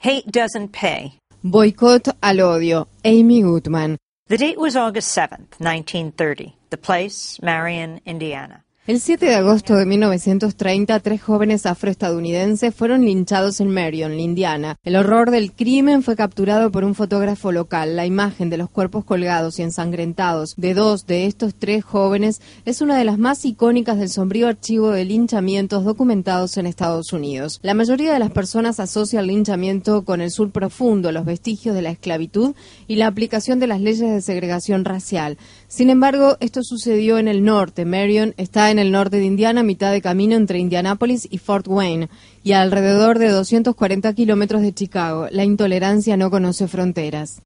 Hate 0.00 0.30
doesn't 0.30 0.70
pay. 0.70 1.18
Boicot 1.44 2.08
al 2.22 2.36
odio. 2.36 2.86
Amy 3.04 3.42
Goodman. 3.42 3.98
The 4.28 4.36
date 4.36 4.58
was 4.58 4.76
August 4.76 5.16
7th, 5.16 5.58
1930. 5.58 6.54
The 6.70 6.76
place, 6.76 7.40
Marion, 7.42 8.00
Indiana. 8.06 8.62
El 8.88 9.00
7 9.00 9.26
de 9.26 9.34
agosto 9.34 9.76
de 9.76 9.84
1930, 9.84 11.00
tres 11.00 11.20
jóvenes 11.20 11.66
afroestadounidenses 11.66 12.74
fueron 12.74 13.04
linchados 13.04 13.60
en 13.60 13.68
Marion, 13.68 14.18
Indiana. 14.18 14.76
El 14.82 14.96
horror 14.96 15.30
del 15.30 15.52
crimen 15.52 16.02
fue 16.02 16.16
capturado 16.16 16.70
por 16.70 16.84
un 16.84 16.94
fotógrafo 16.94 17.52
local. 17.52 17.96
La 17.96 18.06
imagen 18.06 18.48
de 18.48 18.56
los 18.56 18.70
cuerpos 18.70 19.04
colgados 19.04 19.58
y 19.58 19.62
ensangrentados 19.62 20.54
de 20.56 20.72
dos 20.72 21.06
de 21.06 21.26
estos 21.26 21.54
tres 21.54 21.84
jóvenes 21.84 22.40
es 22.64 22.80
una 22.80 22.96
de 22.96 23.04
las 23.04 23.18
más 23.18 23.44
icónicas 23.44 23.98
del 23.98 24.08
sombrío 24.08 24.48
archivo 24.48 24.90
de 24.90 25.04
linchamientos 25.04 25.84
documentados 25.84 26.56
en 26.56 26.66
Estados 26.66 27.12
Unidos. 27.12 27.60
La 27.60 27.74
mayoría 27.74 28.14
de 28.14 28.18
las 28.18 28.30
personas 28.30 28.80
asocia 28.80 29.20
el 29.20 29.26
linchamiento 29.26 30.06
con 30.06 30.22
el 30.22 30.30
sur 30.30 30.50
profundo, 30.50 31.12
los 31.12 31.26
vestigios 31.26 31.74
de 31.74 31.82
la 31.82 31.90
esclavitud 31.90 32.54
y 32.86 32.96
la 32.96 33.08
aplicación 33.08 33.58
de 33.58 33.66
las 33.66 33.82
leyes 33.82 34.10
de 34.10 34.22
segregación 34.22 34.86
racial. 34.86 35.36
Sin 35.66 35.90
embargo, 35.90 36.38
esto 36.40 36.62
sucedió 36.62 37.18
en 37.18 37.28
el 37.28 37.44
norte. 37.44 37.84
Marion 37.84 38.32
está 38.38 38.70
en 38.70 38.77
en 38.78 38.86
el 38.86 38.92
norte 38.92 39.18
de 39.18 39.24
Indiana, 39.24 39.64
mitad 39.64 39.90
de 39.90 40.00
camino 40.00 40.36
entre 40.36 40.60
Indianápolis 40.60 41.26
y 41.28 41.38
Fort 41.38 41.66
Wayne, 41.66 42.08
y 42.44 42.52
alrededor 42.52 43.18
de 43.18 43.28
240 43.28 44.12
kilómetros 44.14 44.62
de 44.62 44.72
Chicago. 44.72 45.26
La 45.32 45.44
intolerancia 45.44 46.16
no 46.16 46.30
conoce 46.30 46.68
fronteras. 46.68 47.42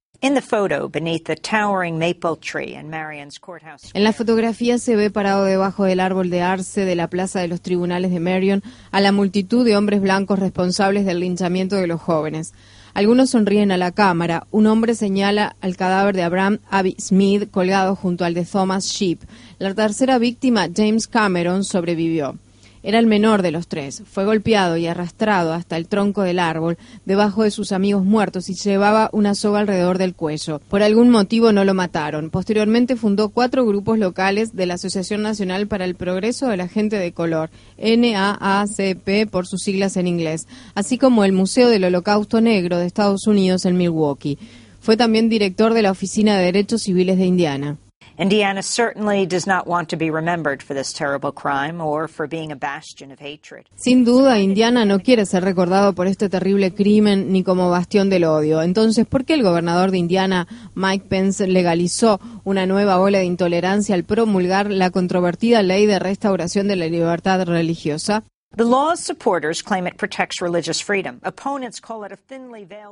En 3.94 4.04
la 4.04 4.12
fotografía 4.12 4.78
se 4.78 4.94
ve 4.94 5.10
parado 5.10 5.44
debajo 5.44 5.84
del 5.84 6.00
árbol 6.00 6.28
de 6.28 6.42
arce 6.42 6.84
de 6.84 6.94
la 6.94 7.08
plaza 7.08 7.40
de 7.40 7.48
los 7.48 7.62
tribunales 7.62 8.10
de 8.12 8.20
Marion 8.20 8.62
a 8.90 9.00
la 9.00 9.10
multitud 9.10 9.64
de 9.64 9.76
hombres 9.76 10.02
blancos 10.02 10.38
responsables 10.38 11.06
del 11.06 11.20
linchamiento 11.20 11.76
de 11.76 11.86
los 11.86 12.00
jóvenes. 12.00 12.52
Algunos 12.94 13.30
sonríen 13.30 13.72
a 13.72 13.78
la 13.78 13.92
cámara. 13.92 14.46
Un 14.50 14.66
hombre 14.66 14.94
señala 14.94 15.56
al 15.62 15.76
cadáver 15.76 16.14
de 16.14 16.22
Abraham 16.22 16.58
Abbey 16.68 16.94
Smith 17.00 17.50
colgado 17.50 17.96
junto 17.96 18.24
al 18.24 18.34
de 18.34 18.44
Thomas 18.44 18.84
Sheep. 18.84 19.20
La 19.58 19.74
tercera 19.74 20.18
víctima, 20.18 20.68
James 20.74 21.06
Cameron, 21.06 21.64
sobrevivió. 21.64 22.36
Era 22.84 22.98
el 22.98 23.06
menor 23.06 23.42
de 23.42 23.52
los 23.52 23.68
tres. 23.68 24.02
Fue 24.10 24.24
golpeado 24.24 24.76
y 24.76 24.86
arrastrado 24.86 25.52
hasta 25.52 25.76
el 25.76 25.86
tronco 25.86 26.22
del 26.22 26.40
árbol, 26.40 26.78
debajo 27.04 27.44
de 27.44 27.52
sus 27.52 27.70
amigos 27.70 28.04
muertos, 28.04 28.48
y 28.48 28.54
llevaba 28.54 29.08
una 29.12 29.34
soga 29.34 29.60
alrededor 29.60 29.98
del 29.98 30.14
cuello. 30.14 30.60
Por 30.68 30.82
algún 30.82 31.10
motivo 31.10 31.52
no 31.52 31.64
lo 31.64 31.74
mataron. 31.74 32.30
Posteriormente 32.30 32.96
fundó 32.96 33.28
cuatro 33.28 33.64
grupos 33.64 33.98
locales 33.98 34.56
de 34.56 34.66
la 34.66 34.74
Asociación 34.74 35.22
Nacional 35.22 35.68
para 35.68 35.84
el 35.84 35.94
Progreso 35.94 36.48
de 36.48 36.56
la 36.56 36.68
Gente 36.68 36.98
de 36.98 37.12
Color, 37.12 37.50
NAACP 37.78 39.30
por 39.30 39.46
sus 39.46 39.62
siglas 39.62 39.96
en 39.96 40.08
inglés, 40.08 40.48
así 40.74 40.98
como 40.98 41.24
el 41.24 41.32
Museo 41.32 41.68
del 41.68 41.84
Holocausto 41.84 42.40
Negro 42.40 42.78
de 42.78 42.86
Estados 42.86 43.26
Unidos 43.26 43.64
en 43.64 43.76
Milwaukee. 43.76 44.38
Fue 44.80 44.96
también 44.96 45.28
director 45.28 45.74
de 45.74 45.82
la 45.82 45.92
Oficina 45.92 46.36
de 46.36 46.46
Derechos 46.46 46.82
Civiles 46.82 47.16
de 47.16 47.26
Indiana. 47.26 47.76
Indiana 48.18 48.62
certainly 48.62 49.26
does 49.26 49.46
not 49.46 49.66
want 49.66 49.88
to 49.88 49.96
be 49.96 50.10
remembered 50.10 50.62
for 50.62 50.74
this 50.74 50.92
terrible 50.92 51.32
crime 51.32 51.80
or 51.80 52.08
for 52.08 52.28
being 52.28 52.52
a 52.52 52.56
bastion 52.56 53.10
of 53.10 53.18
hatred. 53.20 53.66
Sin 53.74 54.04
duda, 54.04 54.38
Indiana 54.38 54.84
no 54.84 55.00
quiere 55.00 55.24
ser 55.24 55.42
recordado 55.42 55.94
por 55.94 56.06
este 56.06 56.28
terrible 56.28 56.74
crimen 56.74 57.32
ni 57.32 57.42
como 57.42 57.70
bastión 57.70 58.10
del 58.10 58.24
odio. 58.24 58.62
Entonces, 58.62 59.06
¿por 59.06 59.24
qué 59.24 59.34
el 59.34 59.42
gobernador 59.42 59.90
de 59.90 59.98
Indiana, 59.98 60.46
Mike 60.74 61.06
Pence, 61.08 61.46
legalizó 61.46 62.20
una 62.44 62.66
nueva 62.66 63.00
ola 63.00 63.18
de 63.18 63.24
intolerancia 63.24 63.94
al 63.94 64.04
promulgar 64.04 64.70
la 64.70 64.90
controvertida 64.90 65.62
ley 65.62 65.86
de 65.86 65.98
restauración 65.98 66.68
de 66.68 66.76
la 66.76 66.86
libertad 66.86 67.44
religiosa? 67.46 68.24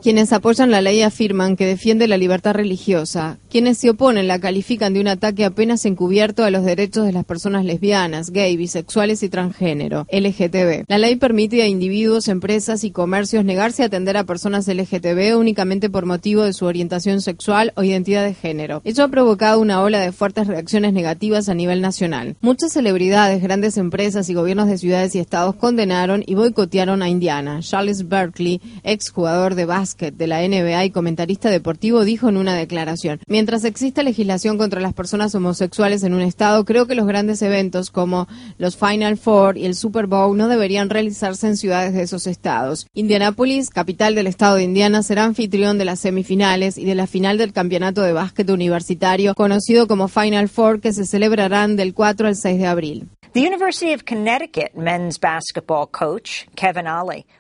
Quienes 0.03 0.33
apoyan 0.33 0.71
la 0.71 0.81
ley 0.81 1.03
afirman 1.03 1.57
que 1.57 1.67
defiende 1.67 2.09
la 2.09 2.17
libertad 2.17 2.55
religiosa. 2.55 3.39
Quienes 3.51 3.77
se 3.77 3.91
oponen 3.91 4.27
la 4.27 4.39
califican 4.39 4.95
de 4.95 5.01
un 5.01 5.09
ataque 5.09 5.45
apenas 5.45 5.85
encubierto 5.85 6.45
a 6.45 6.51
los 6.51 6.65
derechos 6.65 7.05
de 7.05 7.13
las 7.13 7.27
personas 7.27 7.67
lesbianas, 7.67 8.31
gay, 8.31 8.57
bisexuales 8.57 9.23
y 9.23 9.29
transgénero, 9.29 10.07
LGTB. 10.11 10.85
La 10.89 10.97
ley 10.97 11.17
permite 11.17 11.63
a 11.63 11.67
individuos, 11.67 12.29
empresas 12.29 12.83
y 12.85 12.91
comercios 12.91 13.45
negarse 13.45 13.83
a 13.83 13.87
atender 13.87 14.17
a 14.17 14.25
personas 14.25 14.67
LGTB 14.67 15.37
únicamente 15.37 15.91
por 15.91 16.07
motivo 16.07 16.43
de 16.43 16.55
su 16.55 16.65
orientación 16.65 17.21
sexual 17.21 17.75
o 17.77 17.83
identidad 17.83 18.25
de 18.25 18.33
género. 18.33 18.81
Ello 18.85 19.05
ha 19.05 19.09
provocado 19.09 19.61
una 19.61 19.83
ola 19.83 20.01
de 20.01 20.13
fuertes 20.13 20.47
reacciones 20.47 20.95
negativas 20.95 21.51
a 21.51 21.55
nivel 21.55 21.83
nacional. 21.83 22.37
Muchas 22.41 22.73
celebridades, 22.73 23.43
grandes 23.43 23.77
empresas 23.77 24.31
y 24.31 24.35
gobiernos 24.35 24.69
de 24.69 24.79
ciudades 24.79 25.15
y 25.15 25.19
estados 25.19 25.50
condenaron 25.57 26.23
y 26.27 26.35
boicotearon 26.35 27.03
a 27.03 27.09
Indiana. 27.09 27.61
Charles 27.61 28.09
Berkeley, 28.09 28.61
exjugador 28.83 29.55
de 29.55 29.65
básquet 29.65 30.15
de 30.15 30.27
la 30.27 30.47
NBA 30.47 30.85
y 30.85 30.91
comentarista 30.91 31.51
deportivo, 31.51 32.05
dijo 32.05 32.29
en 32.29 32.37
una 32.37 32.55
declaración, 32.55 33.21
mientras 33.27 33.65
exista 33.65 34.03
legislación 34.03 34.59
contra 34.59 34.81
las 34.81 34.95
personas 34.95 35.35
homosexuales 35.35 36.03
en 36.03 36.15
un 36.15 36.23
estado, 36.23 36.65
creo 36.65 36.87
que 36.87 36.95
los 36.95 37.07
grandes 37.07 37.43
eventos 37.43 37.91
como 37.91 38.29
los 38.59 38.77
Final 38.77 39.17
Four 39.17 39.57
y 39.57 39.67
el 39.67 39.75
Super 39.75 40.07
Bowl 40.07 40.37
no 40.37 40.49
deberían 40.49 40.91
realizarse 40.91 41.47
en 41.47 41.57
ciudades 41.57 41.93
de 41.95 42.03
esos 42.03 42.27
estados. 42.27 42.87
Indianápolis, 42.95 43.71
capital 43.71 44.15
del 44.15 44.27
estado 44.27 44.57
de 44.57 44.65
Indiana, 44.65 45.03
será 45.03 45.25
anfitrión 45.25 45.79
de 45.79 45.85
las 45.85 46.01
semifinales 46.01 46.79
y 46.79 46.85
de 46.85 46.95
la 46.95 47.07
final 47.07 47.39
del 47.39 47.53
campeonato 47.53 48.03
de 48.03 48.13
básquet 48.13 48.49
universitario, 48.51 49.35
conocido 49.35 49.87
como 49.87 50.09
Final 50.09 50.49
Four, 50.49 50.81
que 50.81 50.93
se 50.93 51.07
celebrarán 51.07 51.77
del 51.77 51.95
4 51.95 52.29
al 52.29 52.37
6 52.37 52.59
de 52.59 52.67
abril. 52.67 53.09
The 53.33 53.43
University 53.43 53.93
of 53.93 54.05
Connecticut 54.05 54.77
men's 54.77 55.17
basketball 55.17 55.87
coach 55.87 56.49
Kevin 56.57 56.87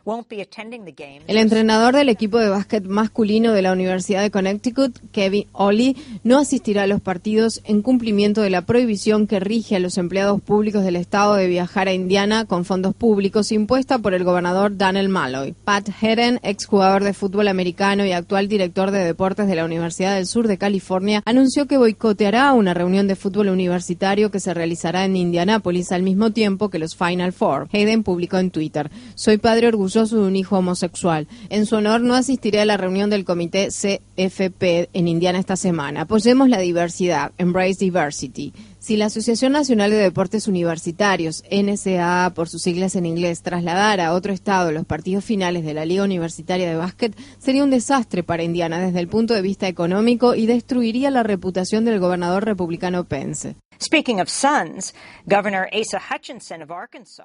won't 0.04 0.28
be 0.28 0.40
attending 0.40 0.84
the 0.84 0.92
game. 0.92 1.22
El 1.26 1.36
entrenador 1.36 1.96
del 1.96 2.08
equipo 2.08 2.38
de 2.38 2.48
básquet 2.48 2.84
masculino 2.84 3.52
de 3.52 3.62
la 3.62 3.72
Universidad 3.72 4.22
de 4.22 4.30
Connecticut, 4.30 4.96
Kevin 5.10 5.48
Ollie, 5.50 5.96
no 6.22 6.38
asistirá 6.38 6.84
a 6.84 6.86
los 6.86 7.00
partidos 7.00 7.60
en 7.64 7.82
cumplimiento 7.82 8.40
de 8.40 8.50
la 8.50 8.62
prohibición 8.62 9.26
que 9.26 9.40
rige 9.40 9.74
a 9.74 9.80
los 9.80 9.98
empleados 9.98 10.40
públicos 10.40 10.84
del 10.84 10.94
estado 10.94 11.34
de 11.34 11.48
viajar 11.48 11.88
a 11.88 11.92
Indiana 11.92 12.44
con 12.44 12.64
fondos 12.64 12.94
públicos 12.94 13.50
impuesta 13.50 13.98
por 13.98 14.14
el 14.14 14.22
gobernador 14.22 14.76
Daniel 14.76 15.08
Malloy. 15.08 15.56
Pat 15.64 15.88
Herren, 16.00 16.38
exjugador 16.44 17.02
de 17.02 17.14
fútbol 17.14 17.48
americano 17.48 18.06
y 18.06 18.12
actual 18.12 18.46
director 18.46 18.92
de 18.92 19.04
deportes 19.04 19.48
de 19.48 19.56
la 19.56 19.64
Universidad 19.64 20.14
del 20.14 20.28
Sur 20.28 20.46
de 20.46 20.56
California, 20.56 21.20
anunció 21.24 21.66
que 21.66 21.78
boicoteará 21.78 22.52
una 22.52 22.74
reunión 22.74 23.08
de 23.08 23.16
fútbol 23.16 23.48
universitario 23.48 24.30
que 24.30 24.38
se 24.38 24.54
realizará 24.54 25.04
en 25.04 25.16
Indianápolis 25.16 25.79
al 25.90 26.02
mismo 26.02 26.32
tiempo 26.32 26.68
que 26.68 26.78
los 26.78 26.94
Final 26.94 27.32
Four. 27.32 27.68
Hayden 27.72 28.02
publicó 28.02 28.38
en 28.38 28.50
Twitter, 28.50 28.90
soy 29.14 29.38
padre 29.38 29.68
orgulloso 29.68 30.16
de 30.16 30.28
un 30.28 30.36
hijo 30.36 30.58
homosexual. 30.58 31.26
En 31.48 31.66
su 31.66 31.76
honor 31.76 32.00
no 32.02 32.14
asistiré 32.14 32.60
a 32.60 32.66
la 32.66 32.76
reunión 32.76 33.10
del 33.10 33.24
comité 33.24 33.68
CFP 33.68 34.90
en 34.92 35.08
Indiana 35.08 35.38
esta 35.38 35.56
semana. 35.56 36.02
Apoyemos 36.02 36.48
la 36.48 36.58
diversidad, 36.58 37.32
embrace 37.38 37.84
diversity. 37.84 38.52
Si 38.78 38.96
la 38.96 39.06
Asociación 39.06 39.52
Nacional 39.52 39.90
de 39.90 39.98
Deportes 39.98 40.48
Universitarios, 40.48 41.44
NSA 41.50 42.32
por 42.34 42.48
sus 42.48 42.62
siglas 42.62 42.96
en 42.96 43.04
inglés, 43.04 43.42
trasladara 43.42 44.06
a 44.06 44.14
otro 44.14 44.32
estado 44.32 44.72
los 44.72 44.86
partidos 44.86 45.22
finales 45.22 45.66
de 45.66 45.74
la 45.74 45.84
Liga 45.84 46.02
Universitaria 46.02 46.68
de 46.68 46.76
Básquet, 46.76 47.14
sería 47.38 47.62
un 47.62 47.70
desastre 47.70 48.22
para 48.22 48.42
Indiana 48.42 48.78
desde 48.78 49.00
el 49.00 49.08
punto 49.08 49.34
de 49.34 49.42
vista 49.42 49.68
económico 49.68 50.34
y 50.34 50.46
destruiría 50.46 51.10
la 51.10 51.22
reputación 51.22 51.84
del 51.84 52.00
gobernador 52.00 52.46
republicano 52.46 53.04
Pence. 53.04 53.54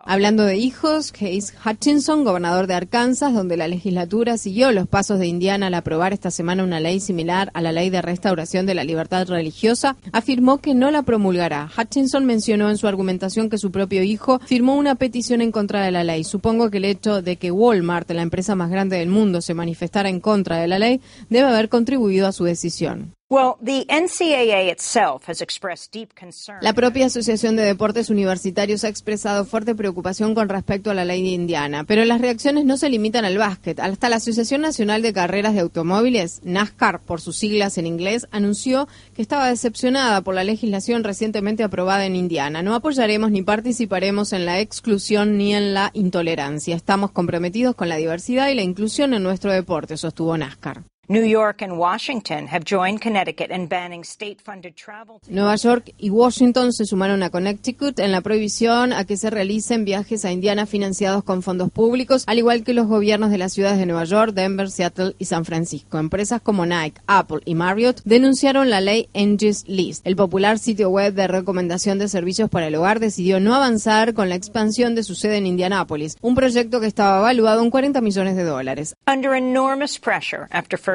Hablando 0.06 0.46
de 0.46 0.56
hijos, 0.56 1.12
Asa 1.12 1.70
Hutchinson, 1.70 2.24
gobernador 2.24 2.66
de 2.68 2.76
Arkansas, 2.76 3.34
donde 3.34 3.58
la 3.58 3.68
legislatura 3.68 4.38
siguió 4.38 4.72
los 4.72 4.88
pasos 4.88 5.20
de 5.20 5.28
Indiana 5.28 5.68
al 5.68 5.74
aprobar 5.74 6.14
esta 6.14 6.32
semana 6.32 6.64
una 6.64 6.80
ley 6.80 7.02
similar 7.02 7.52
a 7.54 7.62
la 7.62 7.74
ley 7.74 7.90
de 7.90 8.02
restauración 8.02 8.66
de 8.66 8.74
la 8.74 8.86
libertad 8.86 9.28
religiosa, 9.28 9.98
afirmó 10.14 10.60
que 10.60 10.74
no 10.74 10.92
la 10.92 11.02
promulgará. 11.02 11.70
Hutchinson 11.78 12.26
mencionó 12.26 12.70
en 12.70 12.78
su 12.78 12.88
argumentación 12.88 13.50
que 13.50 13.58
su 13.58 13.70
propio 13.70 14.02
hijo 14.04 14.40
firmó 14.46 14.76
una 14.76 14.96
petición 14.96 15.42
en 15.42 15.52
contra 15.52 15.84
de 15.84 15.92
la 15.92 16.06
ley. 16.06 16.24
Supongo 16.24 16.72
que 16.72 16.78
el 16.78 16.86
hecho 16.86 17.22
de 17.22 17.36
que 17.36 17.52
Walmart, 17.52 18.10
la 18.12 18.22
empresa 18.22 18.56
más 18.56 18.72
grande 18.72 18.98
del 18.98 19.10
mundo, 19.10 19.42
se 19.42 19.54
manifestara 19.54 20.08
en 20.08 20.22
contra 20.22 20.58
de 20.58 20.70
la 20.70 20.80
ley 20.80 21.02
debe 21.30 21.50
haber 21.50 21.68
contribuido 21.68 22.28
a 22.28 22.32
su 22.32 22.46
decisión. 22.46 23.14
La 26.62 26.74
propia 26.74 27.08
Asociación 27.08 27.56
de 27.56 27.64
Deportes 27.64 28.12
Universitarios 28.12 28.84
ha 28.84 28.88
expresado 28.88 29.46
fuerte 29.46 29.74
preocupación 29.74 30.36
con 30.36 30.48
respecto 30.48 30.92
a 30.92 30.94
la 30.94 31.06
ley 31.06 31.24
de 31.24 31.30
Indiana, 31.30 31.86
pero 31.86 32.06
las 32.06 32.22
reacciones 32.22 32.66
no 32.66 32.78
se 32.78 32.88
limitan 32.88 33.26
al 33.26 33.40
básquet. 33.40 33.80
Hasta 33.80 34.10
la 34.10 34.18
Asociación 34.18 34.62
Nacional 34.62 35.02
de 35.02 35.12
Carreras 35.12 35.56
de 35.56 35.62
Automóviles, 35.62 36.42
NASCAR 36.44 37.00
por 37.00 37.20
sus 37.20 37.36
siglas 37.36 37.80
en 37.80 37.88
inglés, 37.88 38.28
anunció 38.30 38.88
que 39.16 39.24
estaba 39.24 39.50
decepcionada 39.50 40.22
por 40.22 40.36
la 40.36 40.44
legislación 40.44 41.04
recientemente 41.04 41.64
aprobada 41.64 42.06
en 42.06 42.16
Indiana. 42.16 42.62
No 42.62 42.76
apoyaremos 42.76 43.32
ni 43.32 43.42
participaremos 43.42 44.34
en 44.34 44.46
la 44.46 44.60
exclusión 44.60 45.36
ni 45.40 45.56
en 45.56 45.74
la 45.74 45.90
intolerancia. 45.96 46.76
Estamos 46.76 47.10
comprometidos 47.10 47.74
con 47.74 47.90
la 47.90 47.96
diversidad 47.96 48.50
y 48.50 48.54
la 48.54 48.62
inclusión 48.62 49.16
en 49.16 49.24
nuestro 49.24 49.52
deporte, 49.52 49.98
sostuvo 49.98 50.38
NASCAR. 50.38 50.84
New 51.08 51.24
York 51.24 51.62
and 51.62 51.78
Washington 51.78 52.48
have 52.48 52.66
joined 52.66 53.00
Connecticut 53.00 53.52
in 53.52 53.68
banning 53.68 54.04
state-funded 54.04 54.76
travel. 54.76 55.22
Nueva 55.30 55.56
York 55.56 55.94
y 56.00 56.10
Washington 56.10 56.74
se 56.74 56.86
sumaron 56.86 57.22
a 57.22 57.30
Connecticut 57.30 58.00
en 58.00 58.12
la 58.12 58.22
prohibición 58.22 58.92
a 58.92 59.06
que 59.06 59.16
se 59.16 59.30
realicen 59.30 59.86
viajes 59.86 60.26
a 60.26 60.32
Indiana 60.32 60.66
financiados 60.66 61.24
con 61.24 61.44
fondos 61.44 61.70
públicos, 61.70 62.24
al 62.26 62.40
igual 62.40 62.64
que 62.64 62.74
los 62.74 62.88
gobiernos 62.88 63.30
de 63.30 63.38
las 63.38 63.54
ciudades 63.54 63.78
de 63.78 63.86
Nueva 63.86 64.06
York, 64.06 64.34
Denver, 64.34 64.72
Seattle 64.72 65.16
y 65.20 65.26
San 65.26 65.46
Francisco. 65.46 66.00
Empresas 66.00 66.42
como 66.42 66.66
Nike, 66.66 67.00
Apple 67.06 67.42
y 67.46 67.54
Marriott 67.54 68.02
denunciaron 68.04 68.72
la 68.72 68.82
ley 68.82 69.08
Angie's 69.14 69.64
List. 69.68 70.08
El 70.08 70.16
popular 70.16 70.58
sitio 70.58 70.90
web 70.90 71.14
de 71.14 71.28
recomendación 71.28 72.00
de 72.00 72.08
servicios 72.08 72.50
para 72.50 72.66
el 72.66 72.76
hogar 72.76 73.00
decidió 73.00 73.40
no 73.40 73.54
avanzar 73.54 74.16
con 74.16 74.28
la 74.28 74.36
expansión 74.36 74.96
de 74.96 75.04
su 75.04 75.14
sede 75.14 75.38
en 75.38 75.46
Indianápolis, 75.46 76.18
un 76.22 76.34
proyecto 76.34 76.80
que 76.80 76.88
estaba 76.88 77.20
evaluado 77.20 77.62
en 77.62 77.70
40 77.70 78.02
millones 78.02 78.36
de 78.36 78.44
dólares. 78.44 78.96
Under 79.08 79.36
enormous 79.36 80.00
pressure 80.00 80.48
after 80.50 80.80
first 80.80 80.95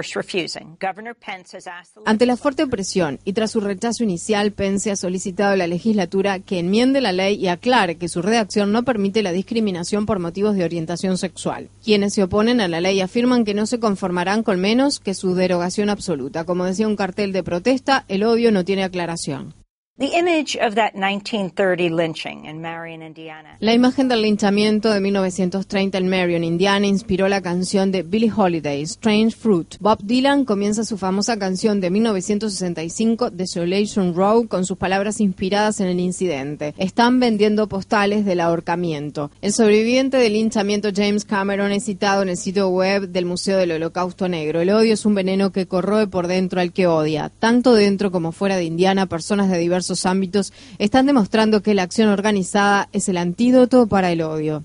ante 2.05 2.27
la 2.27 2.37
fuerte 2.37 2.67
presión 2.67 3.19
y 3.25 3.33
tras 3.33 3.51
su 3.51 3.61
rechazo 3.61 4.05
inicial, 4.05 4.53
Pence 4.53 4.91
ha 4.91 4.97
solicitado 4.97 5.53
a 5.53 5.57
la 5.57 5.67
legislatura 5.67 6.39
que 6.39 6.59
enmiende 6.59 7.01
la 7.01 7.13
ley 7.13 7.37
y 7.37 7.49
aclare 7.49 7.97
que 7.97 8.09
su 8.09 8.23
redacción 8.23 8.73
no 8.73 8.83
permite 8.83 9.23
la 9.23 9.33
discriminación 9.33 10.07
por 10.07 10.19
motivos 10.19 10.55
de 10.57 10.65
orientación 10.65 11.19
sexual. 11.19 11.69
Quienes 11.85 12.15
se 12.15 12.23
oponen 12.23 12.61
a 12.61 12.69
la 12.69 12.81
ley 12.81 13.01
afirman 13.01 13.45
que 13.45 13.55
no 13.55 13.67
se 13.67 13.81
conformarán 13.81 14.43
con 14.43 14.61
menos 14.61 15.01
que 15.01 15.15
su 15.15 15.35
derogación 15.35 15.91
absoluta. 15.91 16.45
Como 16.45 16.65
decía 16.65 16.89
un 16.89 16.97
cartel 16.97 17.33
de 17.33 17.43
protesta, 17.43 18.05
el 18.09 18.25
odio 18.25 18.53
no 18.53 18.65
tiene 18.65 18.85
aclaración. 18.85 19.60
La 23.61 23.75
imagen 23.75 24.09
del 24.09 24.23
linchamiento 24.23 24.89
de 24.89 24.99
1930 24.99 25.99
en 25.99 26.09
Marion, 26.09 26.43
Indiana, 26.43 26.87
inspiró 26.87 27.29
la 27.29 27.43
canción 27.43 27.93
de 27.93 28.03
Billie 28.03 28.33
Holiday, 28.35 28.81
Strange 28.81 29.37
Fruit. 29.37 29.77
Bob 29.79 29.99
Dylan 30.03 30.47
comienza 30.47 30.85
su 30.85 30.97
famosa 30.97 31.39
canción 31.39 31.83
de 31.83 31.91
1965, 31.91 33.29
Desolation 33.31 34.15
Row, 34.15 34.49
con 34.49 34.65
sus 34.65 34.79
palabras 34.79 35.21
inspiradas 35.21 35.81
en 35.81 35.89
el 35.89 36.01
incidente. 36.01 36.73
Están 36.79 37.21
vendiendo 37.21 37.69
postales 37.69 38.25
del 38.25 38.41
ahorcamiento. 38.41 39.31
El 39.43 39.53
sobreviviente 39.53 40.17
del 40.17 40.33
linchamiento 40.33 40.89
James 40.97 41.27
Cameron 41.27 41.73
es 41.73 41.85
citado 41.85 42.23
en 42.23 42.31
el 42.31 42.39
sitio 42.39 42.71
web 42.71 43.11
del 43.11 43.27
Museo 43.27 43.59
del 43.59 43.73
Holocausto 43.73 44.31
Negro. 44.31 44.63
El 44.63 44.71
odio 44.71 44.95
es 44.95 45.05
un 45.05 45.15
veneno 45.15 45.53
que 45.53 45.67
corroe 45.67 46.07
por 46.07 46.27
dentro 46.27 46.63
al 46.63 46.73
que 46.73 46.87
odia. 46.87 47.31
Tanto 47.39 47.75
dentro 47.75 48.11
como 48.11 48.33
fuera 48.33 48.57
de 48.57 48.65
Indiana, 48.65 49.05
personas 49.05 49.51
de 49.51 49.59
diversos 49.91 50.07
ámbitos 50.07 50.53
están 50.79 51.07
demostrando 51.07 51.63
que 51.63 51.75
la 51.75 51.83
acción 51.83 52.09
organizada 52.09 52.89
es 52.93 53.09
el 53.09 53.17
antídoto 53.17 53.87
para 53.87 54.13
el 54.13 54.23
odio. 54.23 54.63